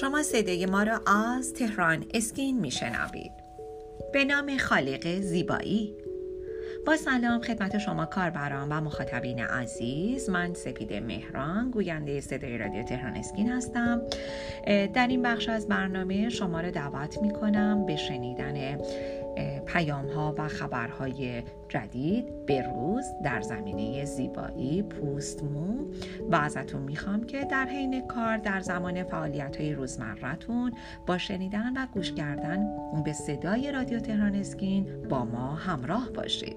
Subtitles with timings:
[0.00, 3.32] شما صدای ما را از تهران اسکین میشنوید.
[4.12, 5.94] به نام خالق زیبایی.
[6.86, 10.30] با سلام خدمت شما کاربران و مخاطبین عزیز.
[10.30, 14.02] من سپید مهران گوینده صدای رادیو تهران اسکین هستم.
[14.66, 18.78] در این بخش از برنامه شما را دعوت می کنم به شنیدن
[19.66, 25.84] پیام ها و خبرهای جدید به روز در زمینه زیبایی پوست مو.
[26.30, 30.72] و ازتون می‌خوام که در حین کار در زمان فعالیت های روزمرتون
[31.06, 32.66] با شنیدن و گوش کردن
[33.04, 36.56] به صدای رادیو تهران اسکین با ما همراه باشید.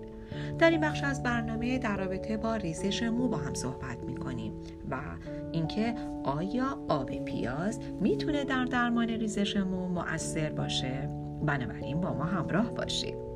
[0.60, 4.54] در این بخش از برنامه در رابطه با ریزش مو با هم صحبت می‌کنیم
[4.92, 4.96] و
[5.52, 12.72] اینکه آیا آب پیاز می‌تونه در درمان ریزش مو مؤثر باشه؟ بنابراین با ما همراه
[12.72, 13.28] باشید.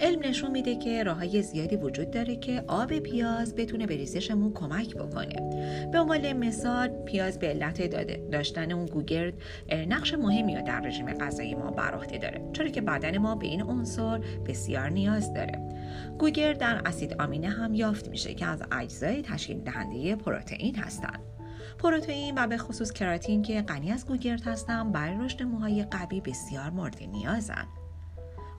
[0.00, 4.30] علم نشون میده که راه های زیادی وجود داره که آب پیاز بتونه به ریزش
[4.30, 5.50] مو کمک بکنه.
[5.92, 7.90] به عنوان مثال پیاز به علت
[8.30, 9.34] داشتن اون گوگرد
[9.88, 13.62] نقش مهمی رو در رژیم غذایی ما بر داره چرا که بدن ما به این
[13.62, 15.60] عنصر بسیار نیاز داره.
[16.18, 21.37] گوگرد در اسید آمینه هم یافت میشه که از اجزای تشکیل دهنده پروتئین هستند
[21.78, 26.70] پروتئین و به خصوص کراتین که غنی از گوگرد هستن برای رشد موهای قوی بسیار
[26.70, 27.66] مورد نیازن.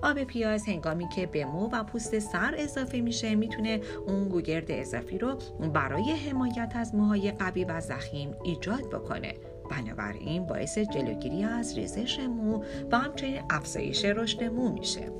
[0.03, 5.17] آب پیاز هنگامی که به مو و پوست سر اضافه میشه می‌تونه اون گوگرد اضافی
[5.17, 5.35] رو
[5.73, 9.33] برای حمایت از موهای قوی و زخیم ایجاد بکنه.
[9.71, 15.11] بنابراین باعث جلوگیری از ریزش مو و همچنین افزایش رشد مو میشه.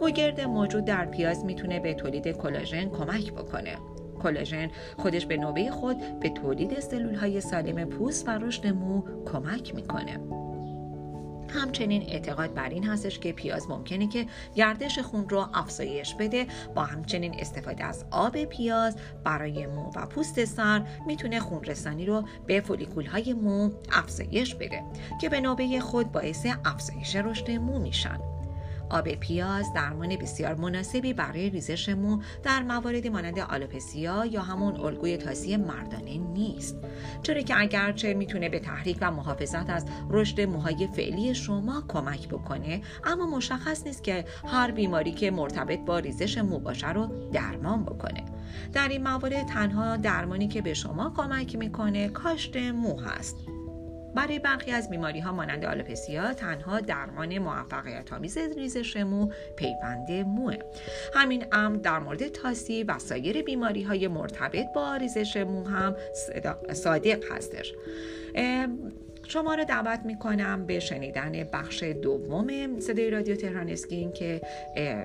[0.00, 3.76] گوگرد موجود در پیاز می‌تونه به تولید کلاژن کمک بکنه.
[4.22, 9.74] کلاژن خودش به نوبه خود به تولید سلول های سالم پوست و رشد مو کمک
[9.74, 10.20] می‌کنه.
[11.48, 16.46] همچنین اعتقاد بر این هستش که پیاز ممکنه که گردش خون رو افزایش بده.
[16.74, 22.24] با همچنین استفاده از آب پیاز برای مو و پوست سر می‌تونه خون رسانی رو
[22.46, 24.82] به فولیکول های مو افزایش بده
[25.20, 28.31] که به نوبه خود باعث افزایش رشد مو میشن.
[28.92, 35.16] آب پیاز درمان بسیار مناسبی برای ریزش مو در مواردی مانند آلوپسیا یا همون الگوی
[35.16, 36.76] تاسی مردانه نیست.
[37.22, 42.82] چرا که اگرچه می‌تونه به تحریک و محافظت از رشد موهای فعلی شما کمک بکنه
[43.04, 48.24] اما مشخص نیست که هر بیماری که مرتبط با ریزش مو باشه رو درمان بکنه.
[48.72, 53.36] در این موارد تنها درمانی که به شما کمک می‌کنه کاشت مو هست.
[54.14, 60.56] برای برخی از بیماری ها مانند آلوپسیا تنها درمان موفقیت آمیز ریزش مو پیوند موه.
[61.14, 65.96] همین امر در مورد تاسی و سایر بیماری های مرتبط با ریزش مو هم
[66.72, 67.74] صادق هستش.
[69.28, 74.40] شما رو دعوت می‌کنم به شنیدن بخش دوم صدای رادیو تهران اسکین که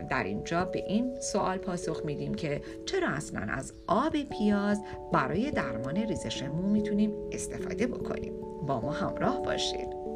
[0.10, 4.82] در اینجا به این سوال پاسخ میدیم که چرا اصلا از آب پیاز
[5.14, 10.08] برای درمان ریزش مو می‌تونیم استفاده بکنیم؟ با ما همراه باشید.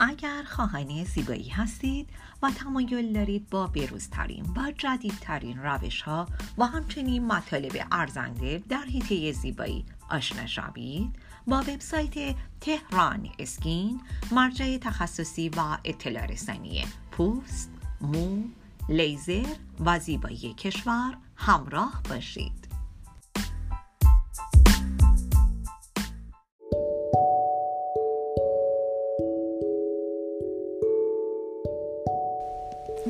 [0.00, 2.08] اگر خواهان زیبایی هستید
[2.42, 6.26] و تمایل دارید با بروزترین و جدیدترین روش ها
[6.58, 14.00] و همچنین مطالب ارزنده در حیطه زیبایی آشنا شوید با وبسایت تهران اسکین
[14.32, 17.70] مرجع تخصصی و اطلاع رسانی پوست،
[18.00, 18.42] مو،
[18.88, 19.46] لیزر
[19.84, 22.68] و زیبایی کشور همراه باشید.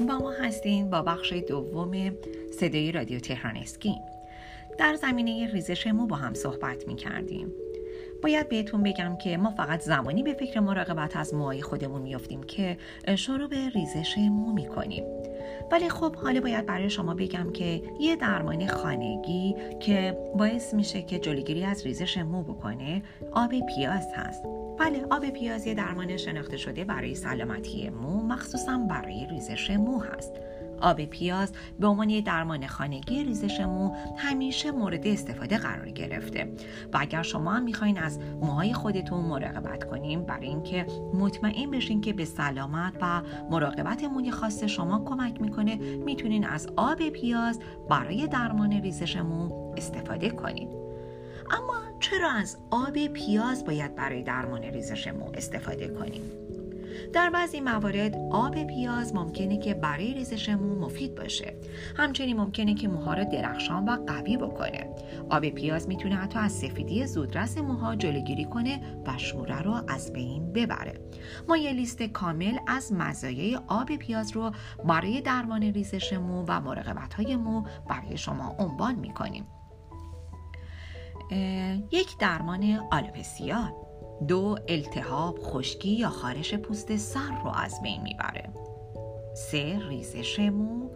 [0.08, 2.12] با ما هستین با بخش دوم
[2.60, 4.00] صدای رادیو تهران اسکین
[4.78, 7.52] در زمینه ریزش مو با هم صحبت می کردیم
[8.22, 12.76] باید بهتون بگم که ما فقط زمانی به فکر مراقبت از موهای خودمون میافتیم که
[13.16, 15.04] شروع به ریزش مو می‌کنیم.
[15.72, 21.18] ولی خب حالا باید برای شما بگم که یه درمان خانگی که باعث میشه که
[21.18, 24.44] جلوگیری از ریزش مو بکنه آب پیاز هست.
[24.78, 30.32] بله آب پیاز یه درمان شناخته شده برای سلامتی مو مخصوصا برای ریزش مو هست.
[30.80, 36.52] آب پیاز به عنوان درمان خانگی ریزش مو همیشه مورد استفاده قرار گرفته.
[36.92, 42.12] و اگر شما هم می‌خواین از موهای خودتون مراقبت کنیم برای اینکه مطمئن بشین که
[42.12, 47.60] به سلامت و مراقبت موی خاص شما کمک می‌کنه می‌تونین از آب پیاز
[47.90, 50.68] برای درمان ریزش مو استفاده کنید
[51.50, 56.47] اما چرا از آب پیاز باید برای درمان ریزش مو استفاده کنیم؟
[57.12, 61.54] در بعضی موارد آب پیاز ممکنه که برای ریزش مو مفید باشه.
[61.96, 64.94] همچنین ممکنه که موها رو درخشان و قوی بکنه.
[65.30, 70.52] آب پیاز می‌تونه حتی از سفیدی زودرس موها جلوگیری کنه و شوره رو از بین
[70.52, 71.00] ببره.
[71.48, 74.50] ما یه لیست کامل از مزایای آب پیاز رو
[74.84, 79.46] برای درمان ریزش مو و مراقبت های مو برای شما عنوان می‌کنیم.
[81.90, 83.87] یک درمان آلوپسیا.
[84.28, 88.48] دو التهاب خشکی یا خارش پوست سر رو از بین می‌بره.
[89.34, 90.90] سه ریزش مو.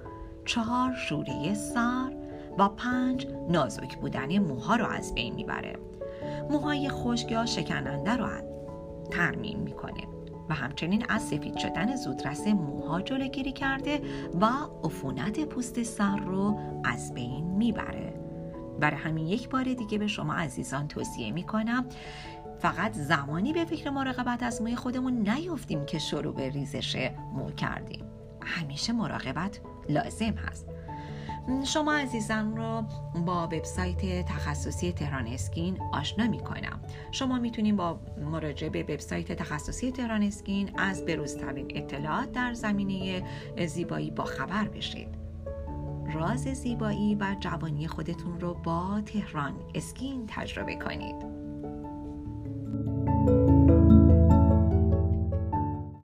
[0.44, 2.12] چهار شوره سر.
[2.58, 5.76] و پنج نازک بودن موها رو از بین می‌بره.
[6.50, 8.28] موهای خشک یا شکننده رو
[9.10, 10.02] ترمیم می‌کنه
[10.48, 14.00] و همچنین از سفید شدن زودرس موها جلوگیری کرده
[14.40, 14.46] و
[14.84, 18.14] عفونت پوست سر رو از بین می‌بره.
[18.80, 21.86] برای همین یک بار دیگه به شما عزیزان توصیه می‌کنم
[22.62, 28.04] فقط زمانی به فکر مراقبت از موی خودمون نیفتیم که شروع به ریزش مو کردیم.
[28.42, 30.66] همیشه مراقبت لازم هست.
[31.64, 32.82] شما عزیزان رو
[33.26, 36.80] با وبسایت تخصصی تهران اسکین آشنا می کنم
[37.10, 43.22] شما می‌تونید با مراجعه به وبسایت تخصصی تهران اسکین از بروزترین اطلاعات در زمینه
[43.66, 45.08] زیبایی با خبر بشید.
[46.14, 51.31] راز زیبایی و جوانی خودتون رو با تهران اسکین تجربه کنید.